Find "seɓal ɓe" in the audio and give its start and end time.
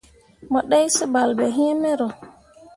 0.97-1.45